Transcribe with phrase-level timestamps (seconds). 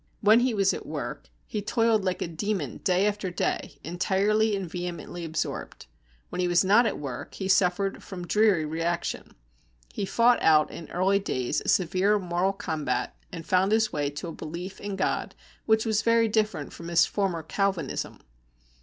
[0.21, 4.67] When he was at work, he toiled like a demon day after day, entirely and
[4.67, 5.85] vehemently absorbed.
[6.29, 9.35] When he was not at work he suffered from dreary reaction.
[9.93, 14.27] He fought out in early days a severe moral combat, and found his way to
[14.27, 15.35] a belief in God
[15.67, 18.21] which was very different from his former Calvinism.